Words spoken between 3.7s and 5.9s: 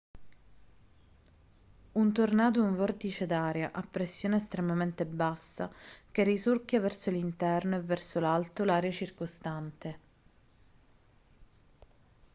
a pressione estremamente bassa